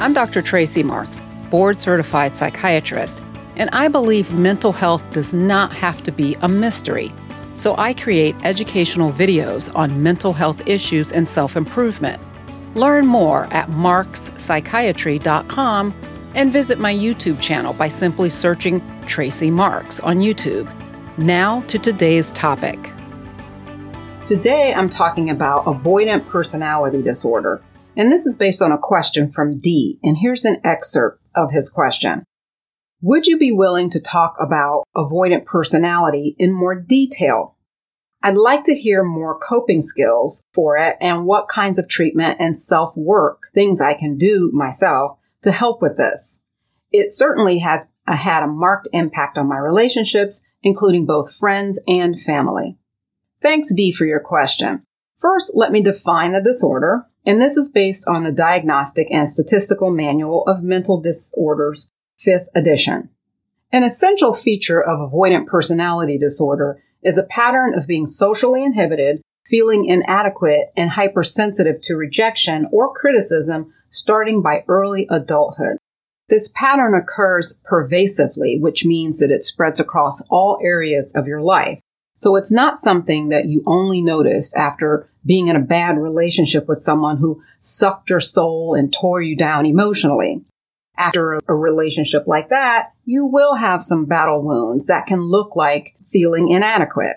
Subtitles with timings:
[0.00, 0.42] I'm Dr.
[0.42, 3.22] Tracy Marks, board certified psychiatrist,
[3.56, 7.10] and I believe mental health does not have to be a mystery.
[7.54, 12.20] So I create educational videos on mental health issues and self improvement.
[12.74, 15.94] Learn more at markspsychiatry.com
[16.34, 20.68] and visit my YouTube channel by simply searching Tracy Marks on YouTube.
[21.16, 22.90] Now to today's topic.
[24.26, 27.62] Today I'm talking about avoidant personality disorder.
[27.96, 29.98] And this is based on a question from D.
[30.02, 32.24] And here's an excerpt of his question.
[33.02, 37.56] Would you be willing to talk about avoidant personality in more detail?
[38.22, 42.56] I'd like to hear more coping skills for it and what kinds of treatment and
[42.56, 46.40] self work things I can do myself to help with this.
[46.90, 52.18] It certainly has uh, had a marked impact on my relationships, including both friends and
[52.22, 52.78] family.
[53.42, 54.84] Thanks, D, for your question.
[55.20, 59.90] First, let me define the disorder, and this is based on the Diagnostic and Statistical
[59.90, 61.90] Manual of Mental Disorders,
[62.24, 63.08] 5th edition.
[63.72, 69.86] An essential feature of avoidant personality disorder is a pattern of being socially inhibited, feeling
[69.86, 75.78] inadequate, and hypersensitive to rejection or criticism starting by early adulthood.
[76.28, 81.80] This pattern occurs pervasively, which means that it spreads across all areas of your life.
[82.18, 86.78] So it's not something that you only noticed after being in a bad relationship with
[86.78, 90.44] someone who sucked your soul and tore you down emotionally.
[90.96, 95.96] After a relationship like that, you will have some battle wounds that can look like
[96.10, 97.16] feeling inadequate.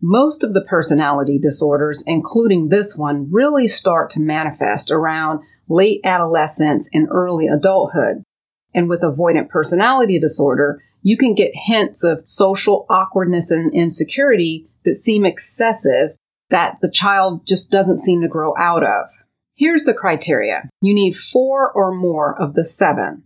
[0.00, 6.88] Most of the personality disorders, including this one, really start to manifest around late adolescence
[6.92, 8.22] and early adulthood.
[8.74, 14.96] And with avoidant personality disorder, you can get hints of social awkwardness and insecurity that
[14.96, 16.16] seem excessive
[16.50, 19.06] that the child just doesn't seem to grow out of.
[19.54, 20.68] Here's the criteria.
[20.80, 23.24] You need four or more of the seven.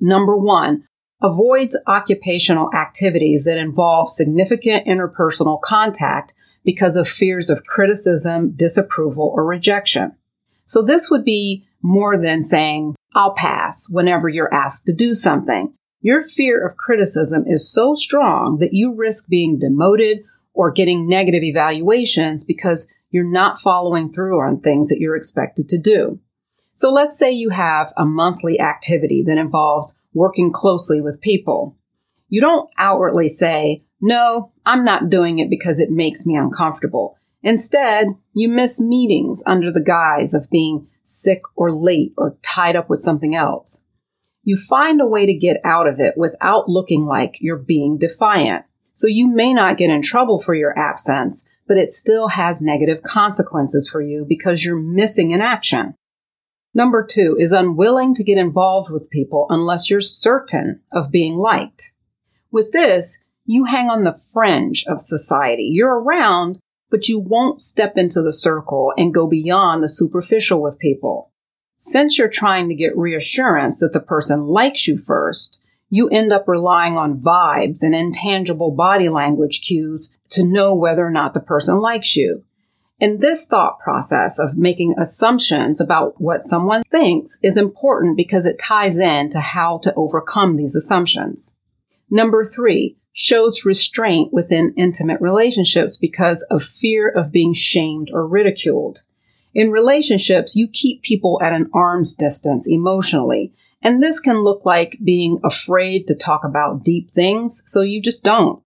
[0.00, 0.84] Number one,
[1.22, 6.34] avoids occupational activities that involve significant interpersonal contact
[6.64, 10.12] because of fears of criticism, disapproval, or rejection.
[10.66, 15.72] So this would be more than saying, I'll pass whenever you're asked to do something.
[16.00, 21.42] Your fear of criticism is so strong that you risk being demoted or getting negative
[21.42, 26.20] evaluations because you're not following through on things that you're expected to do.
[26.74, 31.76] So let's say you have a monthly activity that involves working closely with people.
[32.28, 37.16] You don't outwardly say, no, I'm not doing it because it makes me uncomfortable.
[37.42, 42.88] Instead, you miss meetings under the guise of being sick or late or tied up
[42.88, 43.80] with something else.
[44.48, 48.64] You find a way to get out of it without looking like you're being defiant.
[48.94, 53.02] So you may not get in trouble for your absence, but it still has negative
[53.02, 55.96] consequences for you because you're missing an action.
[56.72, 61.92] Number two is unwilling to get involved with people unless you're certain of being liked.
[62.50, 65.68] With this, you hang on the fringe of society.
[65.74, 70.78] You're around, but you won't step into the circle and go beyond the superficial with
[70.78, 71.32] people.
[71.80, 76.48] Since you're trying to get reassurance that the person likes you first, you end up
[76.48, 81.76] relying on vibes and intangible body language cues to know whether or not the person
[81.76, 82.44] likes you.
[83.00, 88.58] And this thought process of making assumptions about what someone thinks is important because it
[88.58, 91.54] ties in to how to overcome these assumptions.
[92.10, 99.02] Number three, shows restraint within intimate relationships because of fear of being shamed or ridiculed.
[99.58, 103.52] In relationships, you keep people at an arm's distance emotionally
[103.82, 108.22] and this can look like being afraid to talk about deep things, so you just
[108.22, 108.62] don't.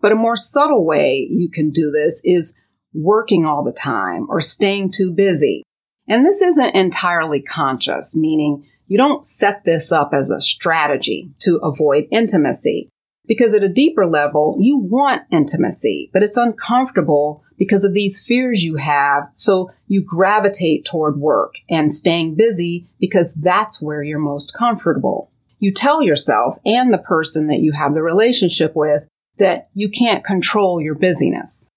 [0.00, 2.54] But a more subtle way you can do this is
[2.94, 5.64] working all the time or staying too busy.
[6.08, 11.56] And this isn't entirely conscious, meaning you don't set this up as a strategy to
[11.56, 12.88] avoid intimacy.
[13.26, 18.64] Because at a deeper level, you want intimacy, but it's uncomfortable because of these fears
[18.64, 19.30] you have.
[19.34, 25.30] So you gravitate toward work and staying busy because that's where you're most comfortable.
[25.60, 29.04] You tell yourself and the person that you have the relationship with
[29.38, 31.68] that you can't control your busyness.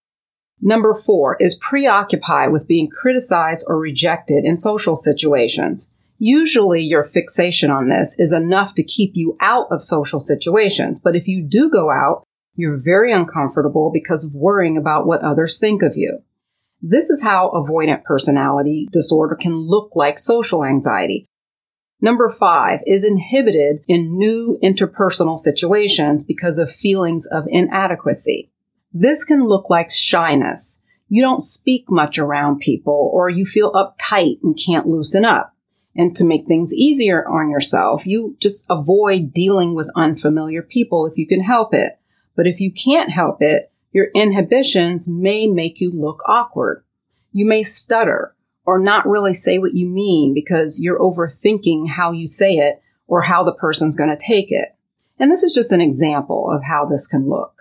[0.59, 5.87] Number four is preoccupy with being criticized or rejected in social situations.
[6.17, 10.99] Usually your fixation on this is enough to keep you out of social situations.
[10.99, 12.23] But if you do go out,
[12.55, 16.19] you're very uncomfortable because of worrying about what others think of you.
[16.81, 21.27] This is how avoidant personality disorder can look like social anxiety.
[22.01, 28.51] Number five is inhibited in new interpersonal situations because of feelings of inadequacy.
[28.93, 30.81] This can look like shyness.
[31.09, 35.53] You don't speak much around people or you feel uptight and can't loosen up.
[35.95, 41.17] And to make things easier on yourself, you just avoid dealing with unfamiliar people if
[41.17, 41.97] you can help it.
[42.35, 46.83] But if you can't help it, your inhibitions may make you look awkward.
[47.31, 48.35] You may stutter
[48.65, 53.21] or not really say what you mean because you're overthinking how you say it or
[53.21, 54.75] how the person's going to take it.
[55.19, 57.53] And this is just an example of how this can look.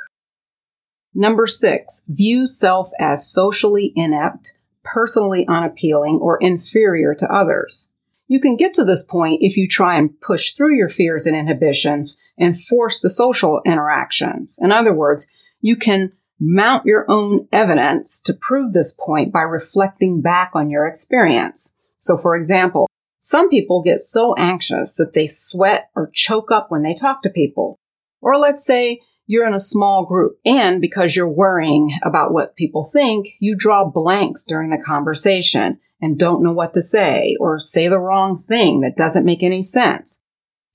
[1.15, 7.88] Number six, view self as socially inept, personally unappealing, or inferior to others.
[8.34, 11.36] You can get to this point if you try and push through your fears and
[11.36, 14.58] inhibitions and force the social interactions.
[14.60, 15.28] In other words,
[15.60, 16.10] you can
[16.40, 21.75] mount your own evidence to prove this point by reflecting back on your experience.
[21.98, 22.88] So, for example,
[23.20, 27.30] some people get so anxious that they sweat or choke up when they talk to
[27.30, 27.78] people.
[28.20, 32.82] Or let's say you're in a small group and because you're worrying about what people
[32.82, 37.88] think, you draw blanks during the conversation and don't know what to say or say
[37.88, 40.20] the wrong thing that doesn't make any sense.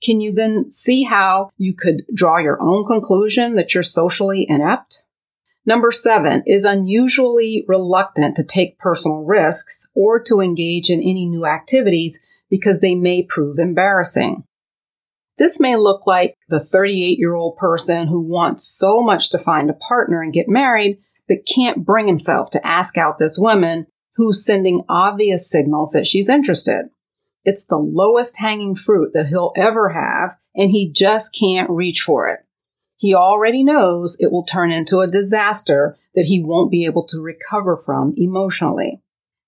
[0.02, 5.04] Can you then see how you could draw your own conclusion that you're socially inept?
[5.64, 11.46] Number seven is unusually reluctant to take personal risks or to engage in any new
[11.46, 12.18] activities
[12.48, 14.42] because they may prove embarrassing.
[15.38, 19.70] This may look like the 38 year old person who wants so much to find
[19.70, 20.98] a partner and get married,
[21.28, 23.86] but can't bring himself to ask out this woman
[24.20, 26.90] who's sending obvious signals that she's interested.
[27.42, 32.28] It's the lowest hanging fruit that he'll ever have, and he just can't reach for
[32.28, 32.40] it.
[32.98, 37.22] He already knows it will turn into a disaster that he won't be able to
[37.22, 39.00] recover from emotionally.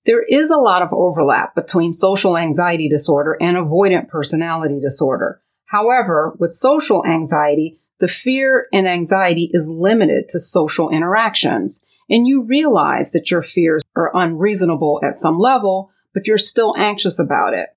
[0.07, 5.43] There is a lot of overlap between social anxiety disorder and avoidant personality disorder.
[5.67, 12.43] However, with social anxiety, the fear and anxiety is limited to social interactions, and you
[12.43, 17.69] realize that your fears are unreasonable at some level, but you're still anxious about it.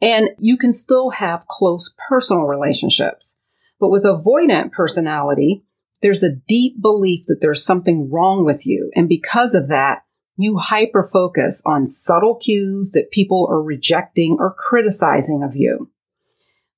[0.00, 3.36] And you can still have close personal relationships.
[3.80, 5.64] But with avoidant personality,
[6.02, 8.90] there's a deep belief that there's something wrong with you.
[8.94, 10.02] And because of that,
[10.36, 15.90] you hyper focus on subtle cues that people are rejecting or criticizing of you.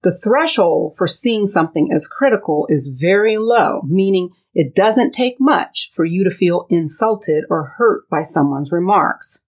[0.02, 5.90] The threshold for seeing something as critical is very low, meaning it doesn't take much
[5.94, 9.40] for you to feel insulted or hurt by someone's remarks.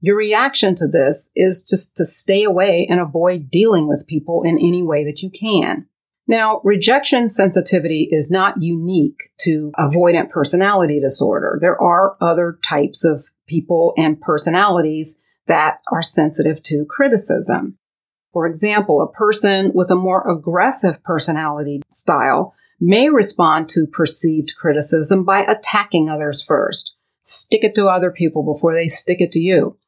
[0.00, 4.58] Your reaction to this is just to stay away and avoid dealing with people in
[4.58, 5.86] any way that you can.
[6.28, 11.58] Now, rejection sensitivity is not unique to avoidant personality disorder.
[11.60, 15.16] There are other types of people and personalities
[15.46, 17.78] that are sensitive to criticism.
[18.32, 25.24] For example, a person with a more aggressive personality style may respond to perceived criticism
[25.24, 26.94] by attacking others first.
[27.22, 29.78] Stick it to other people before they stick it to you.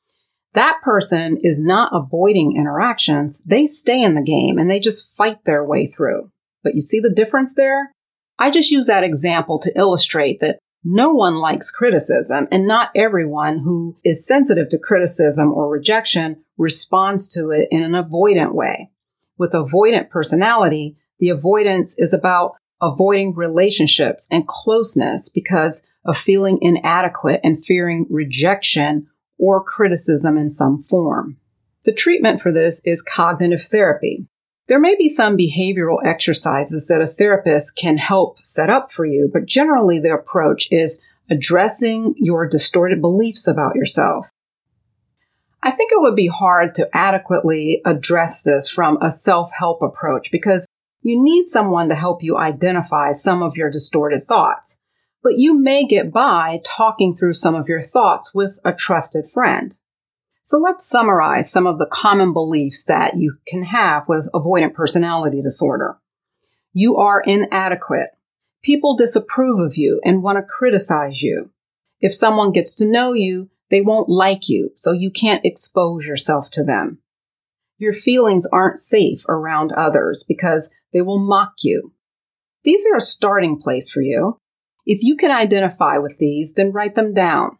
[0.54, 3.42] That person is not avoiding interactions.
[3.44, 6.30] They stay in the game and they just fight their way through.
[6.62, 7.92] But you see the difference there?
[8.38, 10.58] I just use that example to illustrate that
[10.90, 17.28] no one likes criticism, and not everyone who is sensitive to criticism or rejection responds
[17.28, 18.90] to it in an avoidant way.
[19.36, 27.40] With avoidant personality, the avoidance is about avoiding relationships and closeness because of feeling inadequate
[27.44, 29.08] and fearing rejection
[29.38, 31.36] or criticism in some form.
[31.84, 34.26] The treatment for this is cognitive therapy.
[34.68, 39.30] There may be some behavioral exercises that a therapist can help set up for you,
[39.32, 41.00] but generally the approach is
[41.30, 44.26] addressing your distorted beliefs about yourself.
[45.62, 50.30] I think it would be hard to adequately address this from a self help approach
[50.30, 50.66] because
[51.00, 54.76] you need someone to help you identify some of your distorted thoughts.
[55.22, 59.76] But you may get by talking through some of your thoughts with a trusted friend.
[60.48, 65.42] So let's summarize some of the common beliefs that you can have with avoidant personality
[65.42, 65.98] disorder.
[66.72, 68.12] You are inadequate.
[68.62, 71.50] People disapprove of you and want to criticize you.
[72.00, 76.50] If someone gets to know you, they won't like you, so you can't expose yourself
[76.52, 77.00] to them.
[77.76, 81.92] Your feelings aren't safe around others because they will mock you.
[82.64, 84.40] These are a starting place for you.
[84.86, 87.57] If you can identify with these, then write them down.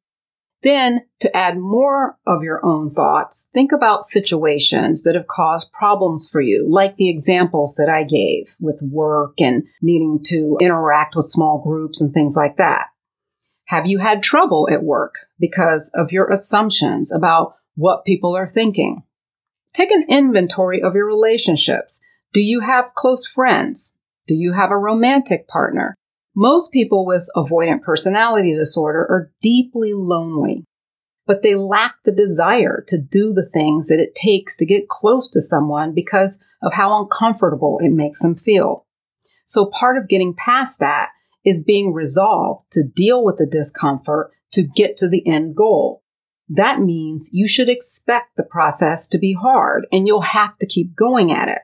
[0.63, 6.29] Then, to add more of your own thoughts, think about situations that have caused problems
[6.29, 11.27] for you, like the examples that I gave with work and needing to interact with
[11.27, 12.87] small groups and things like that.
[13.67, 19.05] Have you had trouble at work because of your assumptions about what people are thinking?
[19.75, 22.01] Take an inventory of your relationships.
[22.33, 23.95] Do you have close friends?
[24.27, 25.95] Do you have a romantic partner?
[26.41, 30.65] Most people with avoidant personality disorder are deeply lonely.
[31.29, 35.29] but they lack the desire to do the things that it takes to get close
[35.29, 38.87] to someone because of how uncomfortable it makes them feel.
[39.45, 41.11] So part of getting past that
[41.45, 46.03] is being resolved to deal with the discomfort to get to the end goal.
[46.49, 50.97] That means you should expect the process to be hard and you'll have to keep
[50.97, 51.61] going at it.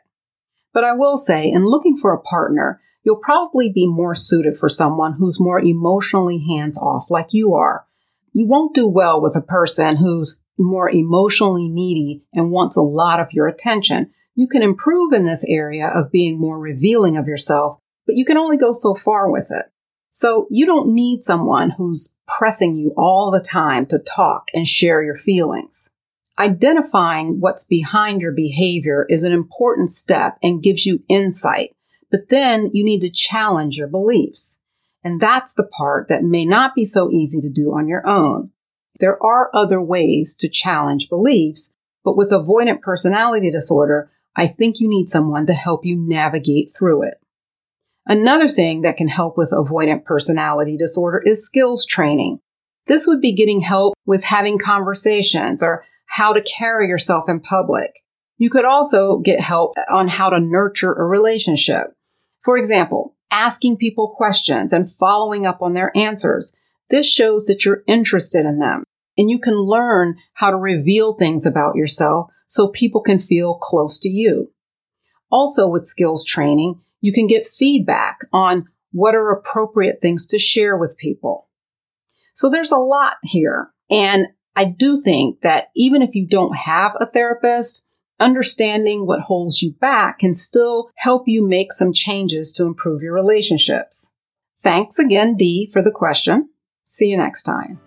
[0.75, 4.69] But I will say, in looking for a partner, you'll probably be more suited for
[4.69, 7.87] someone who's more emotionally hands off like you are.
[8.33, 13.21] You won't do well with a person who's more emotionally needy and wants a lot
[13.21, 14.11] of your attention.
[14.35, 18.39] You can improve in this area of being more revealing of yourself, but you can
[18.39, 19.67] only go so far with it.
[20.11, 25.03] So you don't need someone who's pressing you all the time to talk and share
[25.03, 25.91] your feelings.
[26.39, 31.75] Identifying what's behind your behavior is an important step and gives you insight,
[32.15, 34.61] but then you need to challenge your beliefs.
[35.03, 38.53] And that's the part that may not be so easy to do on your own.
[39.01, 41.73] There are other ways to challenge beliefs,
[42.05, 47.03] but with avoidant personality disorder, I think you need someone to help you navigate through
[47.03, 47.15] it.
[48.07, 52.39] Another thing that can help with avoidant personality disorder is skills training.
[52.87, 58.05] This would be getting help with having conversations or how to carry yourself in public.
[58.39, 61.89] You could also get help on how to nurture a relationship.
[62.45, 66.53] For example, asking people questions and following up on their answers.
[66.91, 68.85] This shows that you're interested in them
[69.19, 73.99] and you can learn how to reveal things about yourself so people can feel close
[74.01, 74.53] to you.
[75.31, 80.77] Also with skills training, you can get feedback on what are appropriate things to share
[80.77, 81.49] with people.
[82.35, 83.71] So there's a lot here.
[83.91, 87.84] And I do think that even if you don't have a therapist,
[88.21, 93.15] understanding what holds you back can still help you make some changes to improve your
[93.15, 94.11] relationships.
[94.63, 96.51] Thanks again, Dee, for the question.
[96.87, 97.81] See you next time.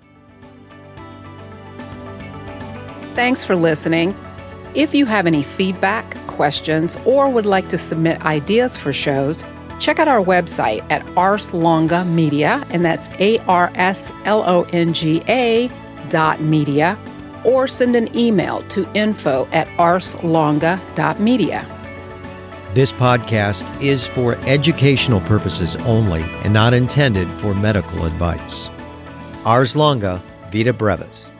[3.15, 4.15] Thanks for listening.
[4.75, 9.43] If you have any feedback, questions, or would like to submit ideas for shows,
[9.79, 14.67] check out our website at Ars Longa Media, and that's A R S L O
[14.71, 15.67] N G A
[16.09, 16.97] dot media,
[17.47, 21.73] or send an email to info at arslonga.media.
[22.73, 28.69] This podcast is for educational purposes only and not intended for medical advice.
[29.45, 31.31] Ars Longa, Vita Brevis.